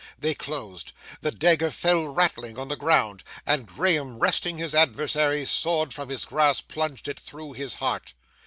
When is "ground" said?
2.75-3.23